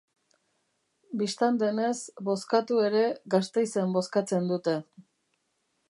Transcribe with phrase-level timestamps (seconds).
[1.19, 1.91] Bistan denez,
[2.31, 3.05] bozkatu ere,
[3.35, 4.79] Gasteizen bozkatzen dute.